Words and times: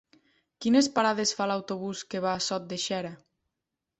Quines 0.65 0.87
parades 0.95 1.33
fa 1.41 1.47
l'autobús 1.51 2.01
que 2.13 2.21
va 2.25 2.33
a 2.37 2.41
Sot 2.47 2.65
de 2.73 2.83
Xera? 2.87 3.15